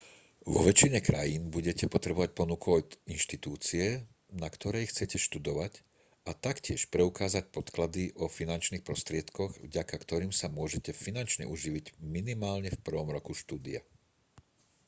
vo 0.53 0.61
väčšine 0.69 0.97
krajín 1.09 1.43
budete 1.55 1.85
potrebovať 1.93 2.29
ponuku 2.39 2.67
od 2.79 2.87
inštitúcie 3.15 3.87
na 4.43 4.47
ktorej 4.55 4.89
chcete 4.91 5.17
študovať 5.27 5.73
a 6.25 6.31
taktiež 6.45 6.81
preukázať 6.93 7.43
podklady 7.55 8.03
o 8.17 8.25
finančných 8.37 8.81
prostriedkoch 8.87 9.51
vďaka 9.67 9.93
ktorým 10.03 10.33
sa 10.39 10.47
môžete 10.59 10.89
finančne 11.03 11.45
uživiť 11.55 11.85
minimálne 12.15 12.69
v 12.73 12.81
prvom 12.87 13.09
roku 13.17 13.31
štúdia 13.41 13.81